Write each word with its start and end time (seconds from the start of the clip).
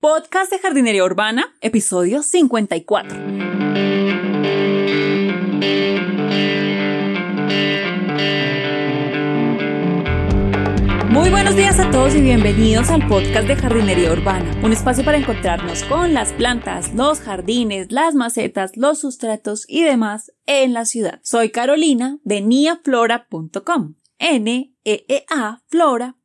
Podcast 0.00 0.50
de 0.50 0.58
Jardinería 0.58 1.04
Urbana, 1.04 1.54
episodio 1.60 2.22
54. 2.22 3.18
Muy 11.10 11.28
buenos 11.28 11.54
días 11.54 11.78
a 11.78 11.90
todos 11.90 12.14
y 12.14 12.22
bienvenidos 12.22 12.88
al 12.88 13.06
podcast 13.08 13.46
de 13.46 13.56
Jardinería 13.56 14.10
Urbana, 14.10 14.58
un 14.64 14.72
espacio 14.72 15.04
para 15.04 15.18
encontrarnos 15.18 15.84
con 15.84 16.14
las 16.14 16.32
plantas, 16.32 16.94
los 16.94 17.20
jardines, 17.20 17.92
las 17.92 18.14
macetas, 18.14 18.78
los 18.78 19.00
sustratos 19.00 19.66
y 19.68 19.82
demás 19.82 20.32
en 20.46 20.72
la 20.72 20.86
ciudad. 20.86 21.20
Soy 21.22 21.50
Carolina 21.50 22.16
de 22.24 22.40
niaflora.com. 22.40 23.96
N-E-E-A 24.18 25.62
Flora 25.68 26.16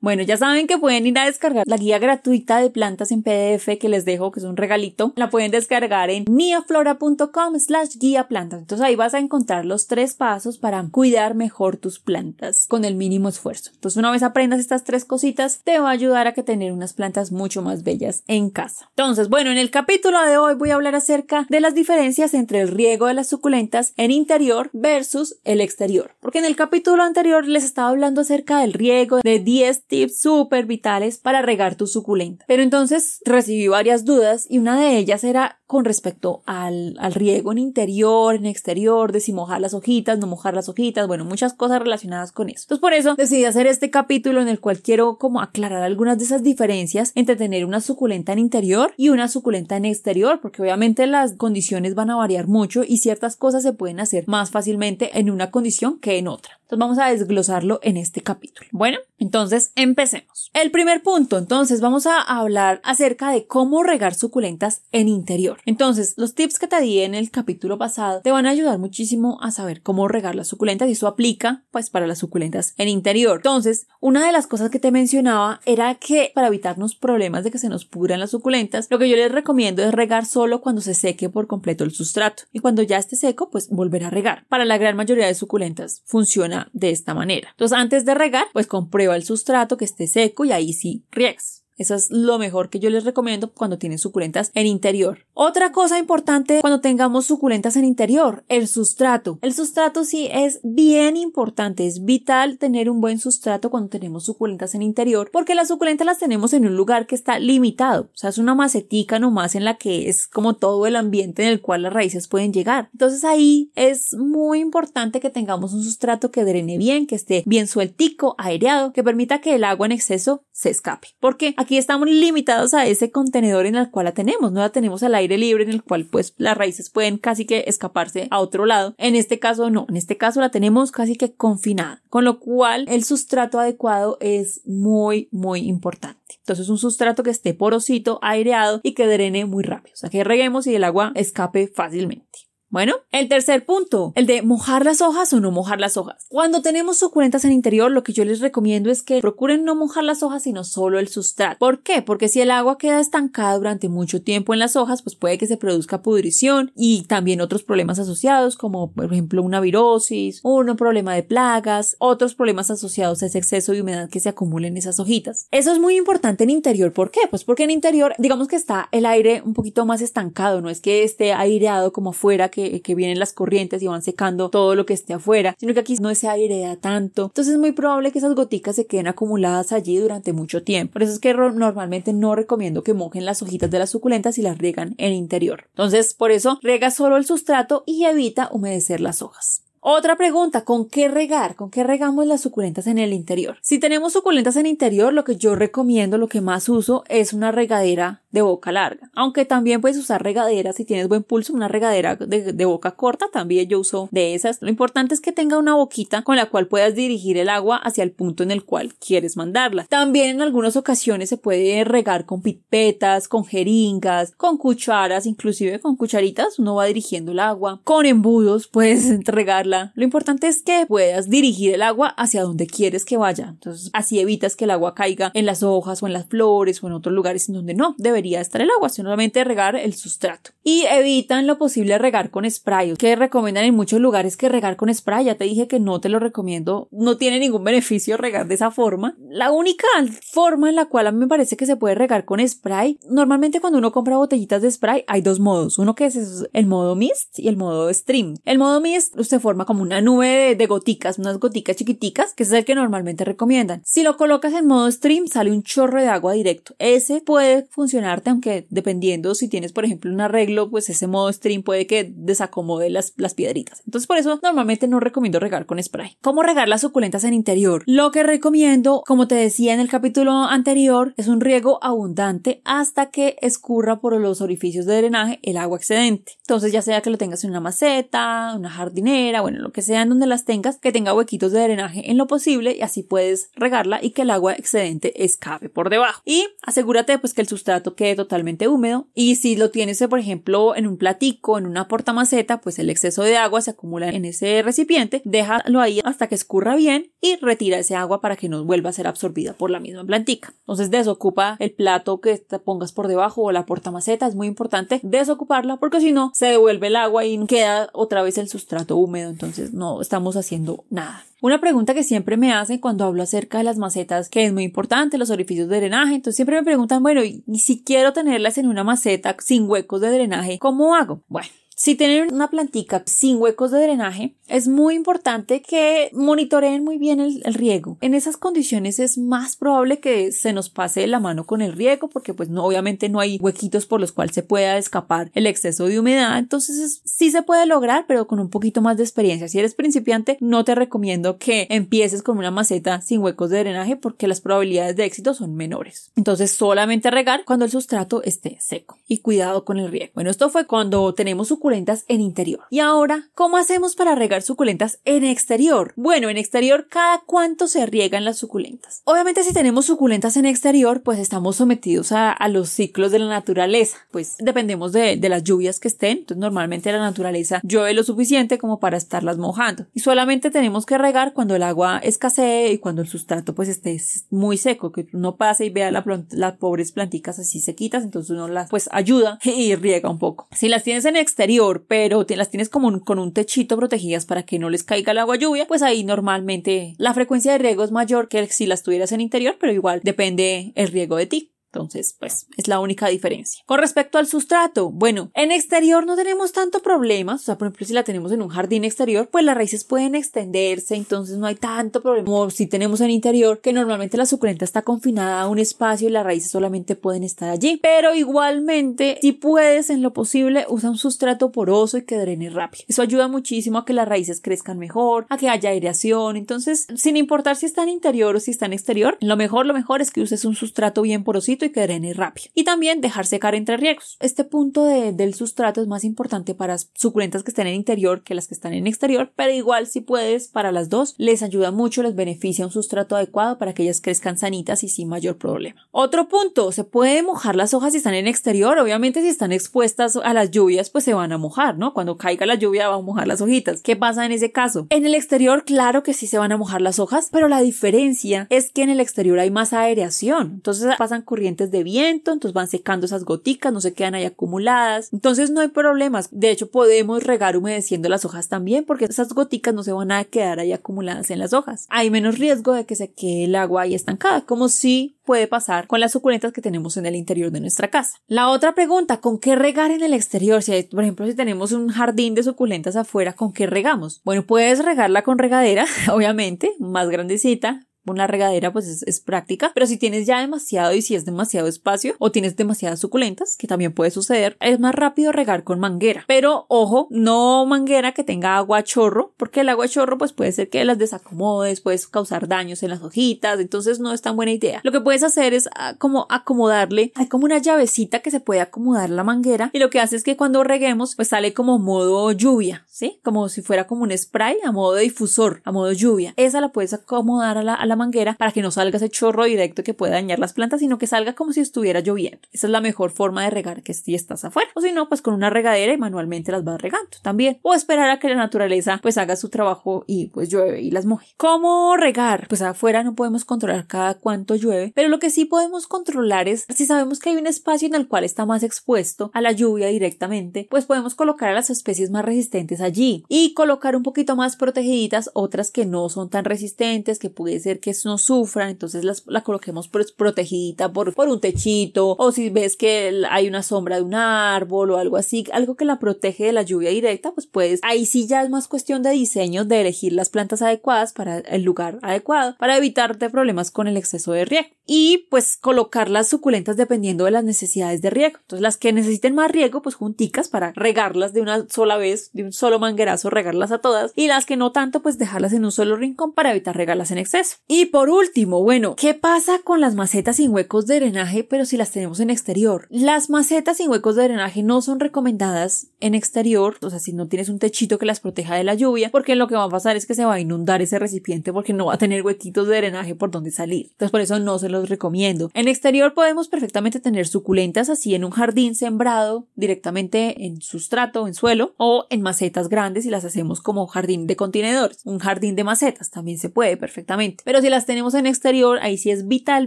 bueno, 0.00 0.22
ya 0.22 0.36
saben 0.36 0.66
que 0.66 0.78
pueden 0.78 1.06
ir 1.06 1.18
a 1.18 1.26
descargar 1.26 1.64
la 1.66 1.76
guía 1.76 1.98
gratuita 1.98 2.58
de 2.58 2.70
plantas 2.70 3.10
en 3.10 3.22
PDF 3.22 3.78
que 3.80 3.88
les 3.88 4.04
dejo, 4.04 4.30
que 4.30 4.40
es 4.40 4.46
un 4.46 4.56
regalito. 4.56 5.12
La 5.16 5.30
pueden 5.30 5.50
descargar 5.50 6.10
en 6.10 6.24
niaflora.com 6.28 7.58
slash 7.58 7.96
guía 7.98 8.28
plantas. 8.28 8.60
Entonces 8.60 8.86
ahí 8.86 8.96
vas 8.96 9.14
a 9.14 9.18
encontrar 9.18 9.64
los 9.64 9.86
tres 9.86 10.14
pasos 10.14 10.58
para 10.58 10.84
cuidar 10.90 11.34
mejor 11.34 11.76
tus 11.76 11.98
plantas 11.98 12.66
con 12.68 12.84
el 12.84 12.94
mínimo 12.94 13.28
esfuerzo. 13.28 13.70
Entonces 13.74 13.96
una 13.96 14.10
vez 14.10 14.22
aprendas 14.22 14.60
estas 14.60 14.84
tres 14.84 15.04
cositas, 15.04 15.60
te 15.64 15.78
va 15.78 15.88
a 15.88 15.92
ayudar 15.92 16.26
a 16.26 16.34
que 16.34 16.42
tener 16.42 16.72
unas 16.72 16.92
plantas 16.92 17.32
mucho 17.32 17.62
más 17.62 17.82
bellas 17.82 18.24
en 18.26 18.50
casa. 18.50 18.90
Entonces, 18.90 19.28
bueno, 19.28 19.50
en 19.50 19.58
el 19.58 19.70
capítulo 19.70 20.20
de 20.26 20.36
hoy 20.36 20.54
voy 20.54 20.70
a 20.70 20.74
hablar 20.74 20.94
acerca 20.94 21.46
de 21.48 21.60
las 21.60 21.74
diferencias 21.74 22.34
entre 22.34 22.60
el 22.60 22.68
riego 22.68 23.06
de 23.06 23.14
las 23.14 23.28
suculentas 23.28 23.94
en 23.96 24.10
interior 24.10 24.70
versus 24.72 25.36
el 25.44 25.60
exterior. 25.60 26.16
Porque 26.20 26.38
en 26.38 26.44
el 26.44 26.56
capítulo 26.56 27.02
anterior 27.02 27.46
les 27.46 27.64
estaba 27.64 27.88
hablando 27.88 28.20
acerca 28.20 28.60
del 28.60 28.72
riego 28.72 29.21
de 29.22 29.38
10 29.38 29.86
tips 29.86 30.20
súper 30.20 30.66
vitales 30.66 31.18
para 31.18 31.42
regar 31.42 31.74
tu 31.74 31.86
suculenta. 31.86 32.44
Pero 32.48 32.62
entonces 32.62 33.20
recibí 33.24 33.68
varias 33.68 34.04
dudas 34.04 34.46
y 34.48 34.58
una 34.58 34.78
de 34.78 34.96
ellas 34.96 35.24
era 35.24 35.61
con 35.72 35.86
respecto 35.86 36.42
al, 36.44 36.96
al, 36.98 37.14
riego 37.14 37.50
en 37.50 37.56
interior, 37.56 38.34
en 38.34 38.44
exterior, 38.44 39.10
de 39.10 39.20
si 39.20 39.32
mojar 39.32 39.62
las 39.62 39.72
hojitas, 39.72 40.18
no 40.18 40.26
mojar 40.26 40.52
las 40.52 40.68
hojitas, 40.68 41.06
bueno, 41.06 41.24
muchas 41.24 41.54
cosas 41.54 41.80
relacionadas 41.80 42.30
con 42.30 42.50
eso. 42.50 42.64
Entonces 42.64 42.80
por 42.82 42.92
eso 42.92 43.14
decidí 43.14 43.46
hacer 43.46 43.66
este 43.66 43.90
capítulo 43.90 44.42
en 44.42 44.48
el 44.48 44.60
cual 44.60 44.80
quiero 44.80 45.16
como 45.16 45.40
aclarar 45.40 45.82
algunas 45.82 46.18
de 46.18 46.24
esas 46.24 46.42
diferencias 46.42 47.12
entre 47.14 47.36
tener 47.36 47.64
una 47.64 47.80
suculenta 47.80 48.34
en 48.34 48.40
interior 48.40 48.92
y 48.98 49.08
una 49.08 49.28
suculenta 49.28 49.78
en 49.78 49.86
exterior, 49.86 50.40
porque 50.42 50.60
obviamente 50.60 51.06
las 51.06 51.36
condiciones 51.36 51.94
van 51.94 52.10
a 52.10 52.16
variar 52.16 52.48
mucho 52.48 52.82
y 52.86 52.98
ciertas 52.98 53.36
cosas 53.36 53.62
se 53.62 53.72
pueden 53.72 53.98
hacer 53.98 54.24
más 54.28 54.50
fácilmente 54.50 55.18
en 55.18 55.30
una 55.30 55.50
condición 55.50 55.98
que 56.00 56.18
en 56.18 56.28
otra. 56.28 56.60
Entonces 56.72 56.78
vamos 56.78 56.98
a 56.98 57.10
desglosarlo 57.10 57.80
en 57.82 57.96
este 57.96 58.22
capítulo. 58.22 58.68
Bueno, 58.72 58.98
entonces 59.18 59.72
empecemos. 59.74 60.50
El 60.54 60.70
primer 60.70 61.02
punto, 61.02 61.36
entonces 61.36 61.80
vamos 61.80 62.06
a 62.06 62.20
hablar 62.20 62.80
acerca 62.82 63.30
de 63.30 63.46
cómo 63.46 63.82
regar 63.82 64.14
suculentas 64.14 64.82
en 64.90 65.08
interior. 65.08 65.58
Entonces, 65.64 66.14
los 66.16 66.34
tips 66.34 66.58
que 66.58 66.66
te 66.66 66.80
di 66.80 67.00
en 67.00 67.14
el 67.14 67.30
capítulo 67.30 67.78
pasado 67.78 68.20
te 68.22 68.32
van 68.32 68.46
a 68.46 68.50
ayudar 68.50 68.78
muchísimo 68.78 69.38
a 69.40 69.50
saber 69.50 69.82
cómo 69.82 70.08
regar 70.08 70.34
las 70.34 70.48
suculentas 70.48 70.88
y 70.88 70.92
eso 70.92 71.06
aplica 71.06 71.64
pues 71.70 71.90
para 71.90 72.06
las 72.06 72.18
suculentas 72.18 72.74
en 72.78 72.88
interior. 72.88 73.36
Entonces, 73.36 73.86
una 74.00 74.26
de 74.26 74.32
las 74.32 74.46
cosas 74.46 74.70
que 74.70 74.78
te 74.78 74.90
mencionaba 74.90 75.60
era 75.64 75.94
que 75.94 76.32
para 76.34 76.48
evitarnos 76.48 76.94
problemas 76.94 77.44
de 77.44 77.50
que 77.50 77.58
se 77.58 77.68
nos 77.68 77.84
pudran 77.84 78.20
las 78.20 78.30
suculentas, 78.30 78.88
lo 78.90 78.98
que 78.98 79.08
yo 79.08 79.16
les 79.16 79.30
recomiendo 79.30 79.82
es 79.82 79.92
regar 79.92 80.26
solo 80.26 80.60
cuando 80.60 80.80
se 80.80 80.94
seque 80.94 81.28
por 81.28 81.46
completo 81.46 81.84
el 81.84 81.92
sustrato 81.92 82.44
y 82.52 82.58
cuando 82.58 82.82
ya 82.82 82.98
esté 82.98 83.16
seco, 83.16 83.50
pues 83.50 83.68
volver 83.68 84.04
a 84.04 84.10
regar. 84.10 84.44
Para 84.48 84.64
la 84.64 84.78
gran 84.78 84.96
mayoría 84.96 85.26
de 85.26 85.34
suculentas 85.34 86.02
funciona 86.04 86.68
de 86.72 86.90
esta 86.90 87.14
manera. 87.14 87.50
Entonces, 87.50 87.78
antes 87.78 88.04
de 88.04 88.14
regar, 88.14 88.46
pues 88.52 88.66
comprueba 88.66 89.16
el 89.16 89.24
sustrato 89.24 89.76
que 89.76 89.84
esté 89.84 90.06
seco 90.06 90.44
y 90.44 90.52
ahí 90.52 90.72
sí 90.72 91.04
riegas. 91.10 91.61
Eso 91.76 91.94
es 91.94 92.10
lo 92.10 92.38
mejor 92.38 92.68
que 92.68 92.78
yo 92.78 92.90
les 92.90 93.04
recomiendo 93.04 93.52
cuando 93.52 93.78
tienen 93.78 93.98
suculentas 93.98 94.50
en 94.54 94.66
interior. 94.66 95.26
Otra 95.34 95.72
cosa 95.72 95.98
importante 95.98 96.60
cuando 96.60 96.80
tengamos 96.80 97.26
suculentas 97.26 97.76
en 97.76 97.84
interior, 97.84 98.44
el 98.48 98.68
sustrato. 98.68 99.38
El 99.42 99.54
sustrato 99.54 100.04
sí 100.04 100.28
es 100.30 100.60
bien 100.62 101.16
importante, 101.16 101.86
es 101.86 102.04
vital 102.04 102.58
tener 102.58 102.90
un 102.90 103.00
buen 103.00 103.18
sustrato 103.18 103.70
cuando 103.70 103.88
tenemos 103.88 104.24
suculentas 104.24 104.74
en 104.74 104.82
interior, 104.82 105.30
porque 105.32 105.54
las 105.54 105.68
suculentas 105.68 106.06
las 106.06 106.18
tenemos 106.18 106.52
en 106.52 106.66
un 106.66 106.76
lugar 106.76 107.06
que 107.06 107.14
está 107.14 107.38
limitado, 107.38 108.02
o 108.02 108.16
sea, 108.16 108.30
es 108.30 108.38
una 108.38 108.54
macetica 108.54 109.18
nomás 109.18 109.54
en 109.54 109.64
la 109.64 109.76
que 109.76 110.08
es 110.08 110.26
como 110.26 110.54
todo 110.54 110.86
el 110.86 110.96
ambiente 110.96 111.42
en 111.42 111.48
el 111.48 111.60
cual 111.60 111.82
las 111.82 111.92
raíces 111.92 112.28
pueden 112.28 112.52
llegar. 112.52 112.90
Entonces 112.92 113.24
ahí 113.24 113.70
es 113.74 114.14
muy 114.14 114.60
importante 114.60 115.20
que 115.20 115.30
tengamos 115.30 115.72
un 115.72 115.82
sustrato 115.82 116.30
que 116.30 116.44
drene 116.44 116.78
bien, 116.78 117.06
que 117.06 117.14
esté 117.14 117.42
bien 117.46 117.66
sueltico, 117.66 118.34
aireado, 118.38 118.92
que 118.92 119.02
permita 119.02 119.40
que 119.40 119.54
el 119.54 119.64
agua 119.64 119.86
en 119.86 119.92
exceso 119.92 120.44
se 120.52 120.70
escape. 120.70 121.08
Porque 121.20 121.54
aquí 121.62 121.78
estamos 121.78 122.08
limitados 122.08 122.74
a 122.74 122.86
ese 122.86 123.10
contenedor 123.10 123.66
en 123.66 123.76
el 123.76 123.90
cual 123.90 124.04
la 124.04 124.12
tenemos, 124.12 124.52
no 124.52 124.60
la 124.60 124.70
tenemos 124.70 125.02
al 125.02 125.14
aire 125.14 125.38
libre 125.38 125.64
en 125.64 125.70
el 125.70 125.82
cual 125.82 126.04
pues 126.04 126.34
las 126.36 126.56
raíces 126.56 126.90
pueden 126.90 127.18
casi 127.18 127.46
que 127.46 127.64
escaparse 127.66 128.28
a 128.30 128.40
otro 128.40 128.66
lado. 128.66 128.94
En 128.98 129.14
este 129.14 129.38
caso 129.38 129.70
no, 129.70 129.86
en 129.88 129.96
este 129.96 130.16
caso 130.16 130.40
la 130.40 130.50
tenemos 130.50 130.92
casi 130.92 131.16
que 131.16 131.34
confinada, 131.34 132.02
con 132.10 132.24
lo 132.24 132.40
cual 132.40 132.84
el 132.88 133.04
sustrato 133.04 133.58
adecuado 133.58 134.18
es 134.20 134.60
muy 134.66 135.28
muy 135.30 135.60
importante. 135.60 136.20
Entonces 136.38 136.68
un 136.68 136.78
sustrato 136.78 137.22
que 137.22 137.30
esté 137.30 137.54
porosito, 137.54 138.18
aireado 138.22 138.80
y 138.82 138.94
que 138.94 139.06
drene 139.06 139.44
muy 139.44 139.62
rápido, 139.62 139.94
o 139.94 139.96
sea 139.96 140.10
que 140.10 140.24
reguemos 140.24 140.66
y 140.66 140.74
el 140.74 140.84
agua 140.84 141.12
escape 141.14 141.68
fácilmente. 141.68 142.51
Bueno, 142.72 142.94
el 143.10 143.28
tercer 143.28 143.66
punto, 143.66 144.14
el 144.14 144.24
de 144.24 144.40
mojar 144.40 144.86
las 144.86 145.02
hojas 145.02 145.30
o 145.34 145.40
no 145.40 145.50
mojar 145.50 145.78
las 145.78 145.98
hojas. 145.98 146.24
Cuando 146.30 146.62
tenemos 146.62 146.96
suculentas 146.96 147.44
en 147.44 147.52
interior, 147.52 147.90
lo 147.90 148.02
que 148.02 148.14
yo 148.14 148.24
les 148.24 148.40
recomiendo 148.40 148.90
es 148.90 149.02
que 149.02 149.20
procuren 149.20 149.66
no 149.66 149.74
mojar 149.74 150.04
las 150.04 150.22
hojas, 150.22 150.44
sino 150.44 150.64
solo 150.64 150.98
el 150.98 151.08
sustrato. 151.08 151.58
¿Por 151.58 151.82
qué? 151.82 152.00
Porque 152.00 152.28
si 152.28 152.40
el 152.40 152.50
agua 152.50 152.78
queda 152.78 152.98
estancada 152.98 153.58
durante 153.58 153.90
mucho 153.90 154.22
tiempo 154.22 154.54
en 154.54 154.58
las 154.58 154.74
hojas, 154.74 155.02
pues 155.02 155.16
puede 155.16 155.36
que 155.36 155.46
se 155.46 155.58
produzca 155.58 156.00
pudrición 156.00 156.72
y 156.74 157.02
también 157.02 157.42
otros 157.42 157.62
problemas 157.62 157.98
asociados, 157.98 158.56
como 158.56 158.90
por 158.90 159.04
ejemplo 159.04 159.42
una 159.42 159.60
virosis, 159.60 160.40
un 160.42 160.74
problema 160.74 161.14
de 161.14 161.24
plagas, 161.24 161.96
otros 161.98 162.34
problemas 162.34 162.70
asociados 162.70 163.22
a 163.22 163.26
ese 163.26 163.36
exceso 163.36 163.72
de 163.72 163.82
humedad 163.82 164.08
que 164.08 164.20
se 164.20 164.30
acumula 164.30 164.68
en 164.68 164.78
esas 164.78 164.98
hojitas. 164.98 165.46
Eso 165.50 165.72
es 165.72 165.78
muy 165.78 165.98
importante 165.98 166.44
en 166.44 166.48
interior. 166.48 166.94
¿Por 166.94 167.10
qué? 167.10 167.20
Pues 167.28 167.44
porque 167.44 167.64
en 167.64 167.70
interior, 167.70 168.14
digamos 168.16 168.48
que 168.48 168.56
está 168.56 168.88
el 168.92 169.04
aire 169.04 169.42
un 169.44 169.52
poquito 169.52 169.84
más 169.84 170.00
estancado, 170.00 170.62
no 170.62 170.70
es 170.70 170.80
que 170.80 171.02
esté 171.02 171.34
aireado 171.34 171.92
como 171.92 172.10
afuera, 172.12 172.48
que 172.48 172.61
que, 172.82 172.94
vienen 172.94 173.18
las 173.18 173.32
corrientes 173.32 173.82
y 173.82 173.86
van 173.86 174.02
secando 174.02 174.50
todo 174.50 174.74
lo 174.74 174.86
que 174.86 174.94
esté 174.94 175.14
afuera, 175.14 175.56
sino 175.58 175.74
que 175.74 175.80
aquí 175.80 175.96
no 176.00 176.14
se 176.14 176.28
airea 176.28 176.76
tanto. 176.76 177.24
Entonces 177.24 177.54
es 177.54 177.60
muy 177.60 177.72
probable 177.72 178.12
que 178.12 178.18
esas 178.18 178.34
goticas 178.34 178.76
se 178.76 178.86
queden 178.86 179.06
acumuladas 179.06 179.72
allí 179.72 179.96
durante 179.96 180.32
mucho 180.32 180.62
tiempo. 180.62 180.92
Por 180.94 181.02
eso 181.02 181.12
es 181.12 181.18
que 181.18 181.32
normalmente 181.34 182.12
no 182.12 182.34
recomiendo 182.34 182.82
que 182.82 182.94
mojen 182.94 183.24
las 183.24 183.42
hojitas 183.42 183.70
de 183.70 183.78
las 183.78 183.90
suculentas 183.90 184.38
y 184.38 184.42
las 184.42 184.58
riegan 184.58 184.94
en 184.98 185.12
interior. 185.12 185.64
Entonces, 185.70 186.14
por 186.14 186.30
eso 186.30 186.58
riega 186.62 186.90
solo 186.90 187.16
el 187.16 187.24
sustrato 187.24 187.82
y 187.86 188.04
evita 188.04 188.48
humedecer 188.52 189.00
las 189.00 189.22
hojas. 189.22 189.62
Otra 189.84 190.16
pregunta, 190.16 190.64
¿con 190.64 190.88
qué 190.88 191.08
regar? 191.08 191.56
¿Con 191.56 191.68
qué 191.68 191.82
regamos 191.82 192.24
las 192.24 192.40
suculentas 192.40 192.86
en 192.86 192.98
el 192.98 193.12
interior? 193.12 193.58
Si 193.62 193.80
tenemos 193.80 194.12
suculentas 194.12 194.54
en 194.54 194.66
interior, 194.66 195.12
lo 195.12 195.24
que 195.24 195.34
yo 195.34 195.56
recomiendo, 195.56 196.18
lo 196.18 196.28
que 196.28 196.40
más 196.40 196.68
uso 196.68 197.02
es 197.08 197.32
una 197.32 197.50
regadera 197.50 198.21
de 198.32 198.42
boca 198.42 198.72
larga. 198.72 199.10
Aunque 199.14 199.44
también 199.44 199.80
puedes 199.80 199.98
usar 199.98 200.22
regaderas 200.22 200.76
si 200.76 200.84
tienes 200.84 201.08
buen 201.08 201.22
pulso, 201.22 201.52
una 201.52 201.68
regadera 201.68 202.16
de, 202.16 202.64
boca 202.64 202.92
corta, 202.92 203.26
también 203.32 203.68
yo 203.68 203.80
uso 203.80 204.08
de 204.10 204.34
esas. 204.34 204.60
Lo 204.62 204.70
importante 204.70 205.14
es 205.14 205.20
que 205.20 205.32
tenga 205.32 205.58
una 205.58 205.74
boquita 205.74 206.22
con 206.22 206.36
la 206.36 206.46
cual 206.46 206.66
puedas 206.66 206.94
dirigir 206.94 207.36
el 207.36 207.48
agua 207.48 207.76
hacia 207.76 208.02
el 208.02 208.12
punto 208.12 208.42
en 208.42 208.50
el 208.50 208.64
cual 208.64 208.94
quieres 208.94 209.36
mandarla. 209.36 209.86
También 209.88 210.30
en 210.30 210.42
algunas 210.42 210.76
ocasiones 210.76 211.28
se 211.28 211.36
puede 211.36 211.84
regar 211.84 212.24
con 212.24 212.42
pipetas, 212.42 213.28
con 213.28 213.44
jeringas, 213.44 214.32
con 214.36 214.56
cucharas, 214.56 215.26
inclusive 215.26 215.80
con 215.80 215.96
cucharitas, 215.96 216.58
uno 216.58 216.74
va 216.74 216.86
dirigiendo 216.86 217.32
el 217.32 217.40
agua. 217.40 217.80
Con 217.84 218.06
embudos 218.06 218.66
puedes 218.66 219.24
regarla. 219.24 219.92
Lo 219.94 220.04
importante 220.04 220.48
es 220.48 220.62
que 220.62 220.86
puedas 220.86 221.28
dirigir 221.28 221.74
el 221.74 221.82
agua 221.82 222.08
hacia 222.08 222.42
donde 222.42 222.66
quieres 222.66 223.04
que 223.04 223.18
vaya. 223.18 223.48
Entonces 223.48 223.90
así 223.92 224.20
evitas 224.20 224.56
que 224.56 224.64
el 224.64 224.70
agua 224.70 224.94
caiga 224.94 225.30
en 225.34 225.46
las 225.46 225.62
hojas 225.62 226.02
o 226.02 226.06
en 226.06 226.14
las 226.14 226.26
flores 226.26 226.82
o 226.82 226.86
en 226.86 226.94
otros 226.94 227.14
lugares 227.14 227.48
en 227.48 227.56
donde 227.56 227.74
no 227.74 227.94
debe 228.30 228.42
estar 228.42 228.60
el 228.60 228.70
agua, 228.70 228.88
solamente 228.88 229.44
regar 229.44 229.76
el 229.76 229.94
sustrato. 229.94 230.50
Y 230.64 230.84
evitan 230.86 231.46
lo 231.46 231.58
posible 231.58 231.98
regar 231.98 232.30
con 232.30 232.48
spray, 232.50 232.94
que 232.94 233.16
recomiendan 233.16 233.64
en 233.64 233.74
muchos 233.74 234.00
lugares 234.00 234.36
que 234.36 234.48
regar 234.48 234.76
con 234.76 234.92
spray. 234.92 235.26
Ya 235.26 235.36
te 235.36 235.44
dije 235.44 235.68
que 235.68 235.80
no 235.80 236.00
te 236.00 236.08
lo 236.08 236.18
recomiendo, 236.18 236.88
no 236.90 237.16
tiene 237.16 237.38
ningún 237.38 237.64
beneficio 237.64 238.16
regar 238.16 238.46
de 238.46 238.54
esa 238.54 238.70
forma. 238.70 239.16
La 239.28 239.50
única 239.50 239.86
forma 240.32 240.68
en 240.68 240.76
la 240.76 240.86
cual 240.86 241.06
a 241.06 241.12
mí 241.12 241.18
me 241.18 241.28
parece 241.28 241.56
que 241.56 241.66
se 241.66 241.76
puede 241.76 241.94
regar 241.94 242.24
con 242.24 242.46
spray, 242.46 242.98
normalmente 243.08 243.60
cuando 243.60 243.78
uno 243.78 243.92
compra 243.92 244.16
botellitas 244.16 244.62
de 244.62 244.70
spray 244.70 245.04
hay 245.06 245.20
dos 245.20 245.40
modos, 245.40 245.78
uno 245.78 245.94
que 245.94 246.06
es 246.06 246.46
el 246.52 246.66
modo 246.66 246.94
mist 246.94 247.38
y 247.38 247.48
el 247.48 247.56
modo 247.56 247.92
stream. 247.92 248.36
El 248.44 248.58
modo 248.58 248.80
mist 248.80 249.18
se 249.20 249.40
forma 249.40 249.64
como 249.64 249.82
una 249.82 250.00
nube 250.00 250.28
de, 250.28 250.54
de 250.54 250.66
goticas, 250.66 251.18
unas 251.18 251.38
goticas 251.38 251.76
chiquiticas, 251.76 252.34
que 252.34 252.42
es 252.42 252.52
el 252.52 252.64
que 252.64 252.74
normalmente 252.74 253.24
recomiendan. 253.24 253.82
Si 253.84 254.02
lo 254.02 254.16
colocas 254.16 254.52
en 254.54 254.66
modo 254.66 254.90
stream 254.90 255.26
sale 255.26 255.50
un 255.50 255.62
chorro 255.62 256.00
de 256.00 256.08
agua 256.08 256.34
directo. 256.34 256.74
Ese 256.78 257.20
puede 257.20 257.66
funcionar 257.70 258.11
aunque 258.30 258.66
dependiendo 258.70 259.34
si 259.34 259.48
tienes, 259.48 259.72
por 259.72 259.84
ejemplo, 259.84 260.12
un 260.12 260.20
arreglo, 260.20 260.70
pues 260.70 260.88
ese 260.88 261.06
modo 261.06 261.32
stream 261.32 261.62
puede 261.62 261.86
que 261.86 262.12
desacomode 262.14 262.90
las, 262.90 263.12
las 263.16 263.34
piedritas. 263.34 263.82
Entonces, 263.86 264.06
por 264.06 264.18
eso 264.18 264.38
normalmente 264.42 264.88
no 264.88 265.00
recomiendo 265.00 265.40
regar 265.40 265.66
con 265.66 265.82
spray. 265.82 266.16
¿Cómo 266.20 266.42
regar 266.42 266.68
las 266.68 266.82
suculentas 266.82 267.24
en 267.24 267.34
interior? 267.34 267.82
Lo 267.86 268.10
que 268.10 268.22
recomiendo, 268.22 269.02
como 269.06 269.28
te 269.28 269.34
decía 269.34 269.74
en 269.74 269.80
el 269.80 269.88
capítulo 269.88 270.32
anterior, 270.32 271.14
es 271.16 271.28
un 271.28 271.40
riego 271.40 271.78
abundante 271.82 272.60
hasta 272.64 273.10
que 273.10 273.36
escurra 273.40 274.00
por 274.00 274.18
los 274.20 274.40
orificios 274.40 274.86
de 274.86 274.96
drenaje 274.96 275.40
el 275.42 275.56
agua 275.56 275.78
excedente. 275.78 276.32
Entonces, 276.40 276.72
ya 276.72 276.82
sea 276.82 277.00
que 277.00 277.10
lo 277.10 277.18
tengas 277.18 277.44
en 277.44 277.50
una 277.50 277.60
maceta, 277.60 278.54
una 278.56 278.70
jardinera, 278.70 279.40
bueno, 279.40 279.58
lo 279.60 279.72
que 279.72 279.82
sea 279.82 280.02
en 280.02 280.10
donde 280.10 280.26
las 280.26 280.44
tengas, 280.44 280.78
que 280.78 280.92
tenga 280.92 281.14
huequitos 281.14 281.52
de 281.52 281.62
drenaje 281.62 282.10
en 282.10 282.18
lo 282.18 282.26
posible 282.26 282.76
y 282.76 282.82
así 282.82 283.02
puedes 283.02 283.50
regarla 283.54 284.00
y 284.02 284.10
que 284.10 284.22
el 284.22 284.30
agua 284.30 284.54
excedente 284.54 285.24
escape 285.24 285.68
por 285.68 285.90
debajo. 285.90 286.22
Y 286.24 286.46
asegúrate 286.62 287.18
pues 287.18 287.34
que 287.34 287.42
el 287.42 287.48
sustrato 287.48 287.94
quede 288.02 288.16
totalmente 288.16 288.66
húmedo 288.66 289.06
y 289.14 289.36
si 289.36 289.54
lo 289.54 289.70
tienes, 289.70 290.02
por 290.10 290.18
ejemplo, 290.18 290.74
en 290.74 290.88
un 290.88 290.96
platico, 290.96 291.56
en 291.56 291.66
una 291.66 291.86
portamaceta, 291.86 292.60
pues 292.60 292.80
el 292.80 292.90
exceso 292.90 293.22
de 293.22 293.36
agua 293.36 293.60
se 293.60 293.70
acumula 293.70 294.08
en 294.08 294.24
ese 294.24 294.60
recipiente, 294.62 295.22
déjalo 295.24 295.80
ahí 295.80 296.00
hasta 296.02 296.26
que 296.26 296.34
escurra 296.34 296.74
bien 296.74 297.12
y 297.20 297.36
retira 297.36 297.78
ese 297.78 297.94
agua 297.94 298.20
para 298.20 298.34
que 298.34 298.48
no 298.48 298.64
vuelva 298.64 298.90
a 298.90 298.92
ser 298.92 299.06
absorbida 299.06 299.52
por 299.52 299.70
la 299.70 299.78
misma 299.78 300.04
plantica. 300.04 300.52
Entonces 300.62 300.90
desocupa 300.90 301.56
el 301.60 301.70
plato 301.70 302.20
que 302.20 302.38
te 302.38 302.58
pongas 302.58 302.90
por 302.90 303.06
debajo 303.06 303.42
o 303.42 303.52
la 303.52 303.66
portamaceta, 303.66 304.26
es 304.26 304.34
muy 304.34 304.48
importante 304.48 304.98
desocuparla 305.04 305.76
porque 305.76 306.00
si 306.00 306.10
no 306.10 306.32
se 306.34 306.46
devuelve 306.46 306.88
el 306.88 306.96
agua 306.96 307.24
y 307.24 307.46
queda 307.46 307.88
otra 307.92 308.24
vez 308.24 308.36
el 308.36 308.48
sustrato 308.48 308.96
húmedo, 308.96 309.30
entonces 309.30 309.72
no 309.72 310.00
estamos 310.00 310.36
haciendo 310.36 310.84
nada. 310.90 311.24
Una 311.42 311.60
pregunta 311.60 311.92
que 311.92 312.04
siempre 312.04 312.36
me 312.36 312.52
hacen 312.52 312.78
cuando 312.78 313.04
hablo 313.04 313.24
acerca 313.24 313.58
de 313.58 313.64
las 313.64 313.76
macetas, 313.76 314.28
que 314.28 314.44
es 314.44 314.52
muy 314.52 314.62
importante, 314.62 315.18
los 315.18 315.28
orificios 315.30 315.68
de 315.68 315.78
drenaje, 315.78 316.14
entonces 316.14 316.36
siempre 316.36 316.54
me 316.54 316.62
preguntan, 316.62 317.02
bueno, 317.02 317.24
y 317.24 317.42
si 317.58 317.82
quiero 317.82 318.12
tenerlas 318.12 318.58
en 318.58 318.68
una 318.68 318.84
maceta 318.84 319.34
sin 319.40 319.68
huecos 319.68 320.00
de 320.00 320.12
drenaje, 320.12 320.60
¿cómo 320.60 320.94
hago? 320.94 321.24
Bueno, 321.26 321.48
si 321.82 321.96
tienen 321.96 322.32
una 322.32 322.48
plantica 322.48 323.02
sin 323.06 323.38
huecos 323.38 323.72
de 323.72 323.82
drenaje, 323.82 324.36
es 324.46 324.68
muy 324.68 324.94
importante 324.94 325.62
que 325.62 326.10
monitoreen 326.12 326.84
muy 326.84 326.96
bien 326.96 327.18
el, 327.18 327.42
riego. 327.54 327.98
En 328.00 328.14
esas 328.14 328.36
condiciones 328.36 329.00
es 329.00 329.18
más 329.18 329.56
probable 329.56 329.98
que 329.98 330.30
se 330.30 330.52
nos 330.52 330.70
pase 330.70 331.04
la 331.08 331.18
mano 331.18 331.44
con 331.44 331.60
el 331.60 331.72
riego 331.72 332.08
porque 332.08 332.34
pues 332.34 332.48
obviamente 332.54 333.08
no 333.08 333.18
hay 333.18 333.36
huequitos 333.40 333.86
por 333.86 334.00
los 334.00 334.12
cuales 334.12 334.32
se 334.32 334.44
pueda 334.44 334.78
escapar 334.78 335.32
el 335.34 335.48
exceso 335.48 335.86
de 335.86 335.98
humedad. 335.98 336.38
Entonces 336.38 337.02
sí 337.04 337.32
se 337.32 337.42
puede 337.42 337.66
lograr, 337.66 338.04
pero 338.06 338.28
con 338.28 338.38
un 338.38 338.48
poquito 338.48 338.80
más 338.80 338.96
de 338.96 339.02
experiencia. 339.02 339.48
Si 339.48 339.58
eres 339.58 339.74
principiante, 339.74 340.36
no 340.38 340.64
te 340.64 340.76
recomiendo 340.76 341.38
que 341.38 341.66
empieces 341.68 342.22
con 342.22 342.38
una 342.38 342.52
maceta 342.52 343.00
sin 343.00 343.22
huecos 343.22 343.50
de 343.50 343.58
drenaje 343.58 343.96
porque 343.96 344.28
las 344.28 344.40
probabilidades 344.40 344.94
de 344.94 345.04
éxito 345.04 345.34
son 345.34 345.56
menores. 345.56 346.12
Entonces 346.14 346.52
solamente 346.52 347.10
regar 347.10 347.44
cuando 347.44 347.64
el 347.64 347.72
sustrato 347.72 348.22
esté 348.22 348.56
seco 348.60 348.98
y 349.08 349.18
cuidado 349.18 349.64
con 349.64 349.80
el 349.80 349.90
riego. 349.90 350.12
Bueno, 350.14 350.30
esto 350.30 350.48
fue 350.48 350.68
cuando 350.68 351.12
tenemos 351.14 351.48
suculentas 351.48 351.71
en 351.72 352.20
interior. 352.20 352.60
Y 352.70 352.80
ahora, 352.80 353.30
¿cómo 353.34 353.56
hacemos 353.56 353.94
para 353.96 354.14
regar 354.14 354.42
suculentas 354.42 355.00
en 355.04 355.24
exterior? 355.24 355.94
Bueno, 355.96 356.28
en 356.28 356.36
exterior, 356.36 356.86
¿cada 356.90 357.22
cuánto 357.24 357.66
se 357.66 357.86
riegan 357.86 358.26
las 358.26 358.36
suculentas? 358.36 359.00
Obviamente, 359.04 359.42
si 359.42 359.54
tenemos 359.54 359.86
suculentas 359.86 360.36
en 360.36 360.44
exterior, 360.44 361.02
pues 361.02 361.18
estamos 361.18 361.56
sometidos 361.56 362.12
a, 362.12 362.36
los 362.48 362.68
ciclos 362.68 363.10
de 363.10 363.20
la 363.20 363.28
naturaleza. 363.28 363.96
Pues 364.10 364.36
dependemos 364.38 364.92
de, 364.92 365.16
de, 365.16 365.28
las 365.30 365.44
lluvias 365.44 365.80
que 365.80 365.88
estén. 365.88 366.18
Entonces, 366.18 366.40
normalmente 366.40 366.92
la 366.92 366.98
naturaleza 366.98 367.60
llueve 367.62 367.94
lo 367.94 368.04
suficiente 368.04 368.58
como 368.58 368.78
para 368.78 368.98
estarlas 368.98 369.38
mojando. 369.38 369.86
Y 369.94 370.00
solamente 370.00 370.50
tenemos 370.50 370.84
que 370.84 370.98
regar 370.98 371.32
cuando 371.32 371.56
el 371.56 371.62
agua 371.62 371.98
escasee 372.02 372.72
y 372.72 372.78
cuando 372.78 373.00
el 373.00 373.08
sustrato 373.08 373.54
pues 373.54 373.68
esté 373.68 373.98
muy 374.30 374.58
seco, 374.58 374.92
que 374.92 375.06
no 375.12 375.36
pase 375.36 375.64
y 375.64 375.70
vea 375.70 375.90
las 375.90 376.56
pobres 376.58 376.92
planticas 376.92 377.38
así 377.38 377.60
sequitas, 377.60 378.04
entonces 378.04 378.30
uno 378.30 378.48
las 378.48 378.68
pues 378.68 378.90
ayuda 378.92 379.38
y 379.44 379.74
riega 379.74 380.10
un 380.10 380.18
poco. 380.18 380.48
Si 380.52 380.68
las 380.68 380.82
tienes 380.82 381.04
en 381.04 381.16
exterior, 381.16 381.51
pero 381.86 382.24
las 382.36 382.50
tienes 382.50 382.68
como 382.68 383.00
con 383.04 383.18
un 383.18 383.32
techito 383.32 383.76
protegidas 383.76 384.26
para 384.26 384.44
que 384.44 384.58
no 384.58 384.70
les 384.70 384.84
caiga 384.84 385.12
el 385.12 385.18
agua 385.18 385.36
lluvia, 385.36 385.66
pues 385.66 385.82
ahí 385.82 386.04
normalmente 386.04 386.94
la 386.98 387.14
frecuencia 387.14 387.52
de 387.52 387.58
riego 387.58 387.84
es 387.84 387.90
mayor 387.90 388.28
que 388.28 388.46
si 388.48 388.66
las 388.66 388.82
tuvieras 388.82 389.12
en 389.12 389.20
interior, 389.20 389.56
pero 389.60 389.72
igual 389.72 390.00
depende 390.02 390.72
el 390.76 390.88
riego 390.88 391.16
de 391.16 391.26
ti. 391.26 391.51
Entonces, 391.72 392.14
pues 392.18 392.46
es 392.58 392.68
la 392.68 392.80
única 392.80 393.08
diferencia. 393.08 393.64
Con 393.66 393.78
respecto 393.78 394.18
al 394.18 394.26
sustrato, 394.26 394.90
bueno, 394.90 395.30
en 395.34 395.50
exterior 395.50 396.04
no 396.04 396.16
tenemos 396.16 396.52
tanto 396.52 396.82
problema. 396.82 397.36
O 397.36 397.38
sea, 397.38 397.56
por 397.56 397.68
ejemplo, 397.68 397.86
si 397.86 397.94
la 397.94 398.04
tenemos 398.04 398.30
en 398.30 398.42
un 398.42 398.50
jardín 398.50 398.84
exterior, 398.84 399.28
pues 399.32 399.42
las 399.42 399.56
raíces 399.56 399.84
pueden 399.84 400.14
extenderse, 400.14 400.96
entonces 400.96 401.38
no 401.38 401.46
hay 401.46 401.54
tanto 401.54 402.02
problema 402.02 402.26
como 402.26 402.50
si 402.50 402.66
tenemos 402.66 403.00
en 403.00 403.10
interior, 403.10 403.60
que 403.60 403.72
normalmente 403.72 404.18
la 404.18 404.26
suculenta 404.26 404.66
está 404.66 404.82
confinada 404.82 405.40
a 405.40 405.48
un 405.48 405.58
espacio 405.58 406.08
y 406.08 406.12
las 406.12 406.24
raíces 406.24 406.50
solamente 406.50 406.94
pueden 406.94 407.24
estar 407.24 407.48
allí. 407.48 407.80
Pero 407.82 408.14
igualmente, 408.14 409.18
si 409.22 409.32
puedes, 409.32 409.88
en 409.88 410.02
lo 410.02 410.12
posible, 410.12 410.66
usa 410.68 410.90
un 410.90 410.98
sustrato 410.98 411.52
poroso 411.52 411.96
y 411.96 412.02
que 412.02 412.18
drene 412.18 412.50
rápido. 412.50 412.84
Eso 412.86 413.00
ayuda 413.00 413.28
muchísimo 413.28 413.78
a 413.78 413.84
que 413.86 413.94
las 413.94 414.06
raíces 414.06 414.42
crezcan 414.42 414.78
mejor, 414.78 415.26
a 415.30 415.38
que 415.38 415.48
haya 415.48 415.70
aireación. 415.70 416.36
Entonces, 416.36 416.86
sin 416.96 417.16
importar 417.16 417.56
si 417.56 417.64
está 417.64 417.82
en 417.82 417.88
interior 417.88 418.36
o 418.36 418.40
si 418.40 418.50
está 418.50 418.66
en 418.66 418.74
exterior, 418.74 419.16
lo 419.20 419.36
mejor, 419.38 419.64
lo 419.64 419.72
mejor 419.72 420.02
es 420.02 420.10
que 420.10 420.20
uses 420.20 420.44
un 420.44 420.54
sustrato 420.54 421.00
bien 421.00 421.24
porosito 421.24 421.61
y 421.64 421.72
que 421.72 421.82
drene 421.82 422.14
rápido. 422.14 422.50
Y 422.54 422.64
también 422.64 423.00
dejar 423.00 423.26
secar 423.26 423.54
entre 423.54 423.76
riegos. 423.76 424.16
Este 424.20 424.44
punto 424.44 424.84
del 424.84 425.34
sustrato 425.34 425.80
es 425.80 425.86
más 425.86 426.04
importante 426.04 426.54
para 426.54 426.76
suculentas 426.78 427.42
que 427.42 427.50
estén 427.50 427.66
en 427.66 427.74
interior 427.74 428.22
que 428.22 428.34
las 428.34 428.48
que 428.48 428.54
están 428.54 428.72
en 428.72 428.86
exterior, 428.86 429.32
pero 429.36 429.52
igual 429.52 429.86
si 429.86 430.00
puedes 430.00 430.48
para 430.48 430.72
las 430.72 430.88
dos 430.88 431.14
les 431.18 431.42
ayuda 431.42 431.70
mucho, 431.70 432.02
les 432.02 432.14
beneficia 432.14 432.66
un 432.66 432.72
sustrato 432.72 433.16
adecuado 433.16 433.58
para 433.58 433.74
que 433.74 433.82
ellas 433.84 434.00
crezcan 434.00 434.38
sanitas 434.38 434.82
y 434.84 434.88
sin 434.88 435.08
mayor 435.08 435.38
problema. 435.38 435.86
Otro 435.90 436.28
punto, 436.28 436.72
se 436.72 436.84
puede 436.84 437.22
mojar 437.22 437.56
las 437.56 437.74
hojas 437.74 437.92
si 437.92 437.98
están 437.98 438.14
en 438.14 438.26
exterior, 438.26 438.78
obviamente 438.78 439.22
si 439.22 439.28
están 439.28 439.52
expuestas 439.52 440.16
a 440.16 440.34
las 440.34 440.50
lluvias 440.50 440.90
pues 440.90 441.04
se 441.04 441.14
van 441.14 441.32
a 441.32 441.38
mojar, 441.38 441.78
¿no? 441.78 441.94
Cuando 441.94 442.16
caiga 442.16 442.46
la 442.46 442.54
lluvia 442.54 442.88
va 442.88 442.96
a 442.96 443.02
mojar 443.02 443.28
las 443.28 443.40
hojitas. 443.40 443.82
¿Qué 443.82 443.96
pasa 443.96 444.26
en 444.26 444.32
ese 444.32 444.52
caso? 444.52 444.86
En 444.90 445.06
el 445.06 445.14
exterior 445.14 445.64
claro 445.64 446.02
que 446.02 446.14
sí 446.14 446.26
se 446.26 446.38
van 446.38 446.52
a 446.52 446.56
mojar 446.56 446.80
las 446.80 446.98
hojas, 446.98 447.28
pero 447.30 447.48
la 447.48 447.60
diferencia 447.60 448.46
es 448.50 448.72
que 448.72 448.82
en 448.82 448.90
el 448.90 449.00
exterior 449.00 449.38
hay 449.38 449.50
más 449.50 449.72
aireación, 449.72 450.52
entonces 450.54 450.94
pasan 450.98 451.22
corriendo 451.22 451.51
de 451.56 451.82
viento, 451.82 452.32
entonces 452.32 452.54
van 452.54 452.68
secando 452.68 453.06
esas 453.06 453.24
goticas, 453.24 453.72
no 453.72 453.80
se 453.80 453.94
quedan 453.94 454.14
ahí 454.14 454.24
acumuladas. 454.24 455.12
Entonces 455.12 455.50
no 455.50 455.60
hay 455.60 455.68
problemas. 455.68 456.28
De 456.30 456.50
hecho, 456.50 456.70
podemos 456.70 457.22
regar 457.22 457.56
humedeciendo 457.56 458.08
las 458.08 458.24
hojas 458.24 458.48
también 458.48 458.84
porque 458.84 459.04
esas 459.04 459.32
goticas 459.32 459.74
no 459.74 459.82
se 459.82 459.92
van 459.92 460.12
a 460.12 460.24
quedar 460.24 460.60
ahí 460.60 460.72
acumuladas 460.72 461.30
en 461.30 461.38
las 461.38 461.52
hojas. 461.52 461.86
Hay 461.88 462.10
menos 462.10 462.38
riesgo 462.38 462.72
de 462.72 462.86
que 462.86 462.96
se 462.96 463.12
quede 463.12 463.44
el 463.44 463.54
agua 463.54 463.82
ahí 463.82 463.94
estancada, 463.94 464.42
como 464.42 464.68
si 464.68 465.16
puede 465.24 465.46
pasar 465.46 465.86
con 465.86 466.00
las 466.00 466.12
suculentas 466.12 466.52
que 466.52 466.62
tenemos 466.62 466.96
en 466.96 467.06
el 467.06 467.14
interior 467.14 467.50
de 467.50 467.60
nuestra 467.60 467.88
casa. 467.88 468.18
La 468.26 468.48
otra 468.48 468.74
pregunta, 468.74 469.20
¿con 469.20 469.38
qué 469.38 469.54
regar 469.54 469.90
en 469.90 470.02
el 470.02 470.14
exterior? 470.14 470.62
Si 470.62 470.82
por 470.84 471.02
ejemplo, 471.02 471.26
si 471.26 471.34
tenemos 471.34 471.72
un 471.72 471.88
jardín 471.88 472.34
de 472.34 472.42
suculentas 472.42 472.96
afuera, 472.96 473.34
¿con 473.34 473.52
qué 473.52 473.66
regamos? 473.66 474.20
Bueno, 474.24 474.44
puedes 474.46 474.84
regarla 474.84 475.22
con 475.22 475.38
regadera, 475.38 475.86
obviamente, 476.12 476.72
más 476.78 477.08
grandecita, 477.08 477.86
una 478.06 478.26
regadera 478.26 478.72
pues 478.72 479.02
es, 479.06 479.20
práctica, 479.20 479.70
pero 479.74 479.86
si 479.86 479.96
tienes 479.96 480.26
ya 480.26 480.40
demasiado 480.40 480.92
y 480.94 481.02
si 481.02 481.14
es 481.14 481.24
demasiado 481.24 481.68
espacio 481.68 482.14
o 482.18 482.32
tienes 482.32 482.56
demasiadas 482.56 482.98
suculentas, 482.98 483.56
que 483.56 483.68
también 483.68 483.92
puede 483.92 484.10
suceder, 484.10 484.56
es 484.60 484.80
más 484.80 484.94
rápido 484.94 485.30
regar 485.32 485.62
con 485.64 485.78
manguera. 485.78 486.24
Pero 486.26 486.66
ojo, 486.68 487.06
no 487.10 487.64
manguera 487.66 488.12
que 488.12 488.24
tenga 488.24 488.56
agua 488.56 488.82
chorro, 488.82 489.32
porque 489.36 489.60
el 489.60 489.68
agua 489.68 489.86
chorro 489.86 490.18
pues 490.18 490.32
puede 490.32 490.50
ser 490.52 490.68
que 490.68 490.84
las 490.84 490.98
desacomodes, 490.98 491.80
puedes 491.80 492.08
causar 492.08 492.48
daños 492.48 492.82
en 492.82 492.90
las 492.90 493.02
hojitas, 493.02 493.60
entonces 493.60 494.00
no 494.00 494.12
es 494.12 494.22
tan 494.22 494.34
buena 494.34 494.52
idea. 494.52 494.80
Lo 494.82 494.92
que 494.92 495.00
puedes 495.00 495.22
hacer 495.22 495.54
es 495.54 495.68
ah, 495.76 495.94
como 495.98 496.26
acomodarle, 496.30 497.12
hay 497.14 497.28
como 497.28 497.44
una 497.44 497.58
llavecita 497.58 498.20
que 498.20 498.30
se 498.30 498.40
puede 498.40 498.60
acomodar 498.60 499.10
la 499.10 499.24
manguera 499.24 499.70
y 499.72 499.78
lo 499.78 499.90
que 499.90 500.00
hace 500.00 500.16
es 500.16 500.24
que 500.24 500.36
cuando 500.36 500.64
reguemos 500.64 501.14
pues 501.14 501.28
sale 501.28 501.54
como 501.54 501.78
modo 501.78 502.32
lluvia, 502.32 502.84
¿sí? 502.88 503.20
Como 503.22 503.48
si 503.48 503.62
fuera 503.62 503.86
como 503.86 504.02
un 504.02 504.16
spray 504.16 504.56
a 504.64 504.72
modo 504.72 504.96
difusor, 504.96 505.60
a 505.64 505.72
modo 505.72 505.92
lluvia. 505.92 506.34
Esa 506.36 506.60
la 506.60 506.72
puedes 506.72 506.92
acomodar 506.92 507.58
a 507.58 507.86
la 507.86 507.91
manguera 507.96 508.34
para 508.34 508.52
que 508.52 508.62
no 508.62 508.70
salga 508.70 508.96
ese 508.96 509.08
chorro 509.08 509.44
directo 509.44 509.82
que 509.82 509.94
pueda 509.94 510.14
dañar 510.14 510.38
las 510.38 510.52
plantas, 510.52 510.80
sino 510.80 510.98
que 510.98 511.06
salga 511.06 511.34
como 511.34 511.52
si 511.52 511.60
estuviera 511.60 512.00
lloviendo. 512.00 512.40
Esa 512.52 512.66
es 512.66 512.70
la 512.70 512.80
mejor 512.80 513.10
forma 513.10 513.44
de 513.44 513.50
regar 513.50 513.82
que 513.82 513.94
si 513.94 514.14
estás 514.14 514.44
afuera. 514.44 514.70
O 514.74 514.80
si 514.80 514.92
no, 514.92 515.08
pues 515.08 515.22
con 515.22 515.34
una 515.34 515.50
regadera 515.50 515.92
y 515.92 515.98
manualmente 515.98 516.52
las 516.52 516.64
vas 516.64 516.80
regando 516.80 517.18
también. 517.22 517.58
O 517.62 517.74
esperar 517.74 518.10
a 518.10 518.18
que 518.18 518.28
la 518.28 518.36
naturaleza 518.36 518.98
pues 519.02 519.18
haga 519.18 519.36
su 519.36 519.48
trabajo 519.48 520.04
y 520.06 520.26
pues 520.28 520.48
llueve 520.48 520.80
y 520.82 520.90
las 520.90 521.06
moje. 521.06 521.34
¿Cómo 521.36 521.96
regar? 521.96 522.46
Pues 522.48 522.62
afuera 522.62 523.02
no 523.02 523.14
podemos 523.14 523.44
controlar 523.44 523.86
cada 523.86 524.14
cuánto 524.14 524.54
llueve, 524.54 524.92
pero 524.94 525.08
lo 525.08 525.18
que 525.18 525.30
sí 525.30 525.44
podemos 525.44 525.86
controlar 525.86 526.48
es 526.48 526.66
si 526.74 526.86
sabemos 526.86 527.18
que 527.18 527.30
hay 527.30 527.36
un 527.36 527.46
espacio 527.46 527.88
en 527.88 527.94
el 527.94 528.08
cual 528.08 528.24
está 528.24 528.46
más 528.46 528.62
expuesto 528.62 529.30
a 529.34 529.40
la 529.40 529.52
lluvia 529.52 529.88
directamente, 529.88 530.66
pues 530.70 530.86
podemos 530.86 531.14
colocar 531.14 531.50
a 531.50 531.54
las 531.54 531.70
especies 531.70 532.10
más 532.10 532.24
resistentes 532.24 532.80
allí 532.80 533.24
y 533.28 533.54
colocar 533.54 533.96
un 533.96 534.02
poquito 534.02 534.36
más 534.36 534.56
protegiditas 534.56 535.30
otras 535.34 535.70
que 535.70 535.86
no 535.86 536.08
son 536.08 536.30
tan 536.30 536.44
resistentes, 536.44 537.18
que 537.18 537.30
puede 537.30 537.60
ser 537.60 537.80
que 537.82 537.92
no 538.06 538.16
sufran, 538.16 538.70
entonces 538.70 539.04
la 539.26 539.42
coloquemos 539.42 539.88
pues, 539.88 540.12
protegidita 540.12 540.90
por, 540.90 541.12
por 541.12 541.28
un 541.28 541.40
techito 541.40 542.16
o 542.18 542.32
si 542.32 542.48
ves 542.48 542.76
que 542.76 543.22
hay 543.28 543.46
una 543.46 543.62
sombra 543.62 543.96
de 543.96 544.02
un 544.02 544.14
árbol 544.14 544.92
o 544.92 544.96
algo 544.96 545.18
así, 545.18 545.44
algo 545.52 545.74
que 545.74 545.84
la 545.84 545.98
protege 545.98 546.46
de 546.46 546.52
la 546.52 546.62
lluvia 546.62 546.88
directa, 546.88 547.32
pues 547.32 547.46
puedes, 547.46 547.80
ahí 547.82 548.06
sí 548.06 548.26
ya 548.26 548.42
es 548.42 548.48
más 548.48 548.68
cuestión 548.68 549.02
de 549.02 549.10
diseño 549.10 549.66
de 549.66 549.82
elegir 549.82 550.14
las 550.14 550.30
plantas 550.30 550.62
adecuadas 550.62 551.12
para 551.12 551.40
el 551.40 551.62
lugar 551.62 551.98
adecuado 552.00 552.56
para 552.58 552.76
evitarte 552.76 553.28
problemas 553.28 553.70
con 553.70 553.88
el 553.88 553.96
exceso 553.96 554.32
de 554.32 554.44
riego 554.44 554.68
y 554.86 555.26
pues 555.30 555.56
colocar 555.56 556.08
las 556.08 556.28
suculentas 556.28 556.76
dependiendo 556.76 557.24
de 557.24 557.30
las 557.30 557.44
necesidades 557.44 558.02
de 558.02 558.10
riego. 558.10 558.38
Entonces 558.40 558.62
las 558.62 558.76
que 558.76 558.92
necesiten 558.92 559.34
más 559.34 559.50
riego 559.50 559.82
pues 559.82 559.94
junticas 559.94 560.48
para 560.48 560.72
regarlas 560.72 561.32
de 561.32 561.40
una 561.40 561.68
sola 561.68 561.96
vez, 561.96 562.30
de 562.32 562.44
un 562.44 562.52
solo 562.52 562.78
manguerazo, 562.78 563.30
regarlas 563.30 563.72
a 563.72 563.78
todas 563.78 564.12
y 564.16 564.26
las 564.26 564.46
que 564.46 564.56
no 564.56 564.72
tanto 564.72 565.00
pues 565.02 565.18
dejarlas 565.18 565.52
en 565.52 565.64
un 565.64 565.72
solo 565.72 565.96
rincón 565.96 566.32
para 566.32 566.50
evitar 566.50 566.76
regarlas 566.76 567.10
en 567.10 567.18
exceso. 567.18 567.56
Y 567.74 567.86
por 567.86 568.10
último, 568.10 568.62
bueno, 568.62 568.96
¿qué 568.96 569.14
pasa 569.14 569.60
con 569.64 569.80
las 569.80 569.94
macetas 569.94 570.36
sin 570.36 570.52
huecos 570.52 570.86
de 570.86 570.96
drenaje 570.96 571.42
pero 571.42 571.64
si 571.64 571.78
las 571.78 571.90
tenemos 571.90 572.20
en 572.20 572.28
exterior? 572.28 572.86
Las 572.90 573.30
macetas 573.30 573.78
sin 573.78 573.88
huecos 573.88 574.14
de 574.14 574.24
drenaje 574.24 574.62
no 574.62 574.82
son 574.82 575.00
recomendadas 575.00 575.86
en 576.00 576.14
exterior, 576.14 576.76
o 576.82 576.90
sea, 576.90 576.98
si 576.98 577.14
no 577.14 577.28
tienes 577.28 577.48
un 577.48 577.58
techito 577.58 577.96
que 577.96 578.04
las 578.04 578.20
proteja 578.20 578.56
de 578.56 578.64
la 578.64 578.74
lluvia, 578.74 579.10
porque 579.10 579.36
lo 579.36 579.48
que 579.48 579.54
va 579.54 579.64
a 579.64 579.70
pasar 579.70 579.96
es 579.96 580.04
que 580.04 580.14
se 580.14 580.26
va 580.26 580.34
a 580.34 580.40
inundar 580.40 580.82
ese 580.82 580.98
recipiente 580.98 581.50
porque 581.50 581.72
no 581.72 581.86
va 581.86 581.94
a 581.94 581.98
tener 581.98 582.22
huequitos 582.22 582.68
de 582.68 582.76
drenaje 582.76 583.14
por 583.14 583.30
donde 583.30 583.50
salir. 583.50 583.86
Entonces 583.92 584.10
por 584.10 584.20
eso 584.20 584.38
no 584.38 584.58
se 584.58 584.68
los 584.68 584.90
recomiendo. 584.90 585.50
En 585.54 585.66
exterior 585.66 586.12
podemos 586.12 586.48
perfectamente 586.48 587.00
tener 587.00 587.26
suculentas 587.26 587.88
así 587.88 588.14
en 588.14 588.24
un 588.24 588.32
jardín 588.32 588.74
sembrado 588.74 589.46
directamente 589.54 590.44
en 590.44 590.60
sustrato, 590.60 591.26
en 591.26 591.32
suelo 591.32 591.72
o 591.78 592.04
en 592.10 592.20
macetas 592.20 592.68
grandes 592.68 593.06
y 593.06 593.10
las 593.10 593.24
hacemos 593.24 593.62
como 593.62 593.86
jardín 593.86 594.26
de 594.26 594.36
contenedores. 594.36 595.00
Un 595.06 595.20
jardín 595.20 595.56
de 595.56 595.64
macetas 595.64 596.10
también 596.10 596.36
se 596.36 596.50
puede 596.50 596.76
perfectamente. 596.76 597.42
Pero 597.46 597.61
si 597.62 597.70
las 597.70 597.86
tenemos 597.86 598.14
en 598.14 598.26
exterior, 598.26 598.78
ahí 598.82 598.98
sí 598.98 599.10
es 599.10 599.26
vital, 599.26 599.66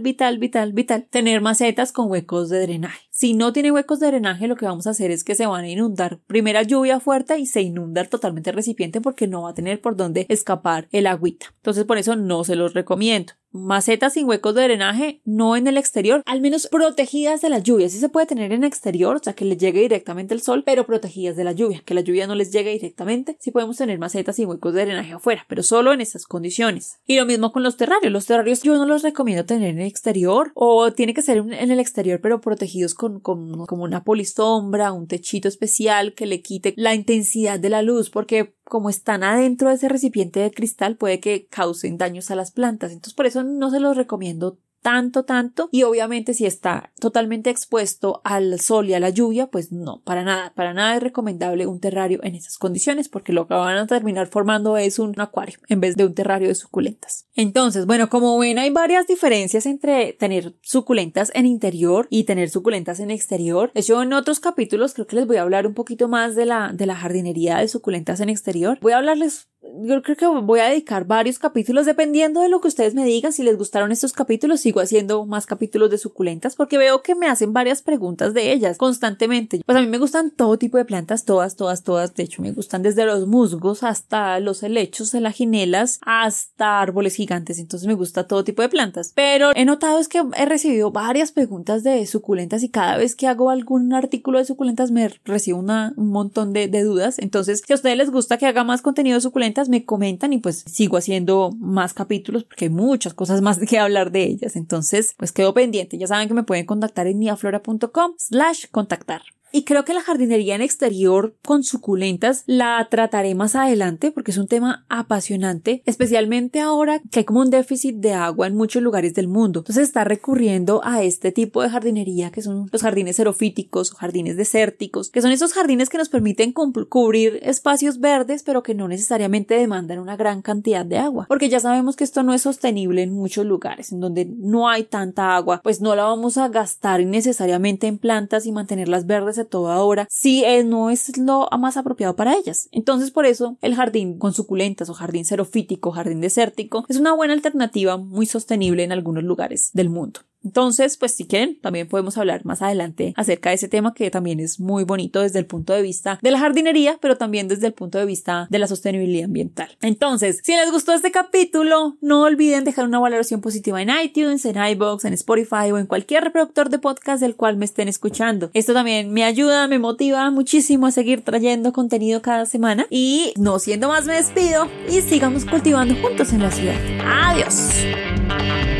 vital, 0.00 0.38
vital, 0.38 0.72
vital 0.72 1.06
tener 1.10 1.40
macetas 1.40 1.92
con 1.92 2.10
huecos 2.10 2.48
de 2.48 2.60
drenaje. 2.60 3.05
Si 3.18 3.32
no 3.32 3.54
tiene 3.54 3.72
huecos 3.72 3.98
de 3.98 4.08
drenaje, 4.08 4.46
lo 4.46 4.56
que 4.56 4.66
vamos 4.66 4.86
a 4.86 4.90
hacer 4.90 5.10
es 5.10 5.24
que 5.24 5.34
se 5.34 5.46
van 5.46 5.64
a 5.64 5.70
inundar 5.70 6.18
primera 6.26 6.62
lluvia 6.62 7.00
fuerte 7.00 7.38
y 7.38 7.46
se 7.46 7.62
inunda 7.62 8.04
totalmente 8.04 8.50
el 8.50 8.56
recipiente 8.56 9.00
porque 9.00 9.26
no 9.26 9.44
va 9.44 9.52
a 9.52 9.54
tener 9.54 9.80
por 9.80 9.96
dónde 9.96 10.26
escapar 10.28 10.86
el 10.92 11.06
agüita. 11.06 11.46
Entonces 11.56 11.86
por 11.86 11.96
eso 11.96 12.14
no 12.14 12.44
se 12.44 12.56
los 12.56 12.74
recomiendo 12.74 13.32
macetas 13.56 14.12
sin 14.14 14.28
huecos 14.28 14.54
de 14.54 14.62
drenaje, 14.62 15.20
no 15.24 15.56
en 15.56 15.66
el 15.66 15.76
exterior, 15.78 16.22
al 16.26 16.40
menos 16.40 16.68
protegidas 16.68 17.40
de 17.40 17.48
la 17.48 17.58
lluvia. 17.58 17.88
Sí 17.88 17.98
se 17.98 18.08
puede 18.08 18.26
tener 18.26 18.52
en 18.52 18.64
exterior, 18.64 19.16
o 19.16 19.22
sea, 19.22 19.32
que 19.32 19.44
les 19.44 19.58
llegue 19.58 19.80
directamente 19.80 20.34
el 20.34 20.42
sol, 20.42 20.62
pero 20.64 20.86
protegidas 20.86 21.36
de 21.36 21.44
la 21.44 21.52
lluvia, 21.52 21.82
que 21.84 21.94
la 21.94 22.02
lluvia 22.02 22.26
no 22.26 22.34
les 22.34 22.52
llegue 22.52 22.72
directamente. 22.72 23.36
Sí 23.40 23.50
podemos 23.50 23.76
tener 23.76 23.98
macetas 23.98 24.36
sin 24.36 24.48
huecos 24.48 24.74
de 24.74 24.84
drenaje 24.84 25.12
afuera, 25.14 25.44
pero 25.48 25.62
solo 25.62 25.92
en 25.92 26.00
estas 26.00 26.26
condiciones. 26.26 26.98
Y 27.06 27.16
lo 27.16 27.26
mismo 27.26 27.52
con 27.52 27.62
los 27.62 27.76
terrarios. 27.76 28.12
Los 28.12 28.26
terrarios 28.26 28.62
yo 28.62 28.76
no 28.76 28.86
los 28.86 29.02
recomiendo 29.02 29.44
tener 29.44 29.70
en 29.70 29.80
el 29.80 29.86
exterior 29.86 30.52
o 30.54 30.92
tiene 30.92 31.14
que 31.14 31.22
ser 31.22 31.38
en 31.38 31.70
el 31.70 31.80
exterior, 31.80 32.20
pero 32.20 32.40
protegidos 32.40 32.94
con, 32.94 33.05
como 33.20 33.84
una 33.84 34.04
polisombra, 34.04 34.92
un 34.92 35.06
techito 35.06 35.48
especial 35.48 36.14
que 36.14 36.26
le 36.26 36.42
quite 36.42 36.74
la 36.76 36.94
intensidad 36.94 37.58
de 37.58 37.70
la 37.70 37.82
luz, 37.82 38.10
porque 38.10 38.54
como 38.64 38.90
están 38.90 39.22
adentro 39.22 39.68
de 39.68 39.76
ese 39.76 39.88
recipiente 39.88 40.40
de 40.40 40.50
cristal 40.50 40.96
puede 40.96 41.20
que 41.20 41.46
causen 41.46 41.98
daños 41.98 42.30
a 42.30 42.36
las 42.36 42.50
plantas. 42.50 42.92
Entonces 42.92 43.14
por 43.14 43.26
eso 43.26 43.42
no 43.42 43.70
se 43.70 43.80
los 43.80 43.96
recomiendo 43.96 44.58
tanto, 44.82 45.24
tanto. 45.24 45.68
Y 45.72 45.82
obviamente 45.82 46.34
si 46.34 46.46
está 46.46 46.92
totalmente 47.00 47.50
expuesto 47.50 48.20
al 48.24 48.60
sol 48.60 48.88
y 48.88 48.94
a 48.94 49.00
la 49.00 49.10
lluvia, 49.10 49.48
pues 49.48 49.72
no, 49.72 50.02
para 50.04 50.22
nada, 50.22 50.52
para 50.54 50.74
nada 50.74 50.96
es 50.96 51.02
recomendable 51.02 51.66
un 51.66 51.80
terrario 51.80 52.20
en 52.22 52.34
esas 52.34 52.58
condiciones 52.58 53.08
porque 53.08 53.32
lo 53.32 53.46
que 53.46 53.54
van 53.54 53.76
a 53.76 53.86
terminar 53.86 54.26
formando 54.28 54.76
es 54.76 54.98
un 54.98 55.18
acuario 55.20 55.58
en 55.68 55.80
vez 55.80 55.96
de 55.96 56.04
un 56.04 56.14
terrario 56.14 56.48
de 56.48 56.54
suculentas. 56.54 57.26
Entonces, 57.34 57.86
bueno, 57.86 58.08
como 58.08 58.38
ven, 58.38 58.58
hay 58.58 58.70
varias 58.70 59.06
diferencias 59.06 59.66
entre 59.66 60.12
tener 60.12 60.54
suculentas 60.62 61.30
en 61.34 61.46
interior 61.46 62.06
y 62.10 62.24
tener 62.24 62.48
suculentas 62.48 63.00
en 63.00 63.10
exterior. 63.10 63.72
Yo 63.74 64.02
en 64.02 64.12
otros 64.12 64.40
capítulos 64.40 64.94
creo 64.94 65.06
que 65.06 65.16
les 65.16 65.26
voy 65.26 65.36
a 65.36 65.42
hablar 65.42 65.66
un 65.66 65.74
poquito 65.74 66.08
más 66.08 66.34
de 66.34 66.46
la, 66.46 66.72
de 66.72 66.86
la 66.86 66.96
jardinería 66.96 67.58
de 67.58 67.68
suculentas 67.68 68.20
en 68.20 68.28
exterior. 68.28 68.78
Voy 68.80 68.92
a 68.92 68.98
hablarles 68.98 69.48
yo 69.78 70.02
creo 70.02 70.16
que 70.16 70.26
voy 70.26 70.60
a 70.60 70.68
dedicar 70.68 71.06
varios 71.06 71.38
capítulos 71.38 71.86
dependiendo 71.86 72.40
de 72.40 72.48
lo 72.48 72.60
que 72.60 72.68
ustedes 72.68 72.94
me 72.94 73.04
digan. 73.04 73.32
Si 73.32 73.42
les 73.42 73.56
gustaron 73.56 73.92
estos 73.92 74.12
capítulos, 74.12 74.60
sigo 74.66 74.80
haciendo 74.80 75.24
más 75.26 75.46
capítulos 75.46 75.90
de 75.90 75.98
suculentas 75.98 76.56
porque 76.56 76.76
veo 76.76 77.00
que 77.00 77.14
me 77.14 77.28
hacen 77.28 77.52
varias 77.52 77.82
preguntas 77.82 78.34
de 78.34 78.52
ellas 78.52 78.78
constantemente. 78.78 79.62
Pues 79.64 79.78
a 79.78 79.80
mí 79.80 79.86
me 79.86 79.98
gustan 79.98 80.32
todo 80.32 80.58
tipo 80.58 80.76
de 80.76 80.84
plantas, 80.84 81.24
todas, 81.24 81.54
todas, 81.54 81.84
todas. 81.84 82.16
De 82.16 82.24
hecho, 82.24 82.42
me 82.42 82.50
gustan 82.50 82.82
desde 82.82 83.04
los 83.04 83.28
musgos 83.28 83.84
hasta 83.84 84.40
los 84.40 84.64
helechos, 84.64 85.12
ginelas 85.32 86.00
hasta 86.04 86.80
árboles 86.80 87.14
gigantes. 87.14 87.60
Entonces 87.60 87.86
me 87.86 87.94
gusta 87.94 88.26
todo 88.26 88.42
tipo 88.42 88.60
de 88.60 88.68
plantas. 88.68 89.12
Pero 89.14 89.52
he 89.54 89.64
notado 89.64 90.00
es 90.00 90.08
que 90.08 90.24
he 90.36 90.46
recibido 90.46 90.90
varias 90.90 91.30
preguntas 91.30 91.84
de 91.84 92.04
suculentas 92.04 92.64
y 92.64 92.68
cada 92.68 92.96
vez 92.96 93.14
que 93.14 93.28
hago 93.28 93.50
algún 93.50 93.94
artículo 93.94 94.38
de 94.38 94.46
suculentas 94.46 94.90
me 94.90 95.10
recibo 95.24 95.60
un 95.60 96.08
montón 96.10 96.52
de, 96.52 96.66
de 96.66 96.82
dudas. 96.82 97.20
Entonces, 97.20 97.62
si 97.64 97.72
a 97.72 97.76
ustedes 97.76 97.96
les 97.96 98.10
gusta 98.10 98.36
que 98.36 98.46
haga 98.46 98.64
más 98.64 98.82
contenido 98.82 99.14
de 99.14 99.20
suculentas, 99.20 99.68
me 99.68 99.84
comentan 99.84 100.32
y 100.32 100.38
pues 100.38 100.64
sigo 100.66 100.96
haciendo 100.96 101.52
más 101.60 101.94
capítulos 101.94 102.42
porque 102.42 102.64
hay 102.64 102.70
muchas 102.70 103.14
cosas 103.14 103.42
más 103.42 103.58
que 103.58 103.78
hablar 103.78 104.10
de 104.10 104.24
ellas. 104.24 104.55
Entonces, 104.56 105.14
pues 105.16 105.32
quedo 105.32 105.54
pendiente. 105.54 105.98
Ya 105.98 106.06
saben 106.06 106.28
que 106.28 106.34
me 106.34 106.42
pueden 106.42 106.66
contactar 106.66 107.06
en 107.06 107.18
niaflora.com 107.18 108.14
slash 108.18 108.66
contactar. 108.70 109.22
Y 109.56 109.64
creo 109.64 109.86
que 109.86 109.94
la 109.94 110.02
jardinería 110.02 110.54
en 110.54 110.60
exterior 110.60 111.34
con 111.42 111.62
suculentas 111.62 112.42
la 112.44 112.86
trataré 112.90 113.34
más 113.34 113.54
adelante 113.54 114.10
porque 114.12 114.30
es 114.30 114.36
un 114.36 114.48
tema 114.48 114.84
apasionante, 114.90 115.82
especialmente 115.86 116.60
ahora 116.60 117.00
que 117.10 117.20
hay 117.20 117.24
como 117.24 117.40
un 117.40 117.48
déficit 117.48 117.96
de 117.96 118.12
agua 118.12 118.48
en 118.48 118.54
muchos 118.54 118.82
lugares 118.82 119.14
del 119.14 119.28
mundo. 119.28 119.60
Entonces 119.60 119.84
está 119.84 120.04
recurriendo 120.04 120.82
a 120.84 121.02
este 121.02 121.32
tipo 121.32 121.62
de 121.62 121.70
jardinería 121.70 122.30
que 122.30 122.42
son 122.42 122.68
los 122.70 122.82
jardines 122.82 123.16
xerofíticos 123.16 123.92
o 123.92 123.96
jardines 123.96 124.36
desérticos, 124.36 125.08
que 125.08 125.22
son 125.22 125.32
esos 125.32 125.54
jardines 125.54 125.88
que 125.88 125.96
nos 125.96 126.10
permiten 126.10 126.52
cubrir 126.52 127.38
espacios 127.40 127.98
verdes 127.98 128.42
pero 128.42 128.62
que 128.62 128.74
no 128.74 128.88
necesariamente 128.88 129.54
demandan 129.54 130.00
una 130.00 130.18
gran 130.18 130.42
cantidad 130.42 130.84
de 130.84 130.98
agua. 130.98 131.24
Porque 131.28 131.48
ya 131.48 131.60
sabemos 131.60 131.96
que 131.96 132.04
esto 132.04 132.22
no 132.22 132.34
es 132.34 132.42
sostenible 132.42 133.02
en 133.02 133.14
muchos 133.14 133.46
lugares 133.46 133.90
en 133.90 134.00
donde 134.00 134.26
no 134.26 134.68
hay 134.68 134.84
tanta 134.84 135.34
agua, 135.34 135.62
pues 135.64 135.80
no 135.80 135.96
la 135.96 136.04
vamos 136.04 136.36
a 136.36 136.50
gastar 136.50 137.00
innecesariamente 137.00 137.86
en 137.86 137.96
plantas 137.96 138.44
y 138.44 138.52
mantenerlas 138.52 139.06
verdes 139.06 139.36
de 139.36 139.45
toda 139.46 139.82
hora 139.82 140.06
si 140.10 140.44
no 140.64 140.90
es 140.90 141.16
lo 141.18 141.48
más 141.58 141.76
apropiado 141.76 142.16
para 142.16 142.36
ellas. 142.36 142.68
Entonces, 142.72 143.10
por 143.10 143.26
eso, 143.26 143.56
el 143.62 143.74
jardín 143.74 144.18
con 144.18 144.32
suculentas 144.32 144.88
o 144.88 144.94
jardín 144.94 145.24
xerofítico, 145.24 145.92
jardín 145.92 146.20
desértico, 146.20 146.84
es 146.88 146.98
una 146.98 147.12
buena 147.12 147.34
alternativa 147.34 147.96
muy 147.96 148.26
sostenible 148.26 148.84
en 148.84 148.92
algunos 148.92 149.24
lugares 149.24 149.70
del 149.72 149.88
mundo. 149.88 150.20
Entonces, 150.44 150.96
pues 150.96 151.12
si 151.12 151.26
quieren, 151.26 151.58
también 151.60 151.88
podemos 151.88 152.16
hablar 152.18 152.44
más 152.44 152.62
adelante 152.62 153.14
acerca 153.16 153.50
de 153.50 153.56
ese 153.56 153.68
tema 153.68 153.94
que 153.94 154.10
también 154.10 154.40
es 154.40 154.60
muy 154.60 154.84
bonito 154.84 155.20
desde 155.20 155.38
el 155.38 155.46
punto 155.46 155.72
de 155.72 155.82
vista 155.82 156.18
de 156.22 156.30
la 156.30 156.38
jardinería, 156.38 156.98
pero 157.00 157.16
también 157.16 157.48
desde 157.48 157.66
el 157.66 157.72
punto 157.72 157.98
de 157.98 158.06
vista 158.06 158.46
de 158.50 158.58
la 158.58 158.68
sostenibilidad 158.68 159.24
ambiental. 159.24 159.68
Entonces, 159.82 160.40
si 160.44 160.54
les 160.54 160.70
gustó 160.70 160.92
este 160.92 161.10
capítulo, 161.10 161.96
no 162.00 162.22
olviden 162.22 162.64
dejar 162.64 162.86
una 162.86 163.00
valoración 163.00 163.40
positiva 163.40 163.82
en 163.82 163.90
iTunes, 164.02 164.44
en 164.44 164.56
iBox, 164.56 165.04
en 165.04 165.14
Spotify 165.14 165.72
o 165.72 165.78
en 165.78 165.86
cualquier 165.86 166.24
reproductor 166.24 166.70
de 166.70 166.78
podcast 166.78 167.20
del 167.20 167.36
cual 167.36 167.56
me 167.56 167.64
estén 167.64 167.88
escuchando. 167.88 168.50
Esto 168.54 168.72
también 168.72 169.12
me 169.12 169.24
ayuda, 169.24 169.66
me 169.68 169.78
motiva 169.78 170.30
muchísimo 170.30 170.86
a 170.86 170.90
seguir 170.90 171.22
trayendo 171.22 171.72
contenido 171.72 172.22
cada 172.22 172.46
semana 172.46 172.86
y 172.90 173.32
no 173.36 173.58
siendo 173.58 173.88
más 173.88 174.06
me 174.06 174.14
despido 174.14 174.68
y 174.88 175.00
sigamos 175.00 175.44
cultivando 175.44 175.94
juntos 175.96 176.32
en 176.32 176.42
la 176.42 176.50
ciudad. 176.50 176.76
Adiós. 177.04 178.75